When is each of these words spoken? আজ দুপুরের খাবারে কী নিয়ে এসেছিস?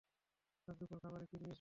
আজ 0.67 0.75
দুপুরের 0.79 1.01
খাবারে 1.03 1.25
কী 1.25 1.35
নিয়ে 1.35 1.37
এসেছিস? 1.37 1.49